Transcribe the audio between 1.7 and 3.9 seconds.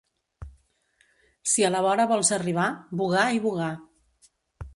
la vora vols arribar, vogar i vogar.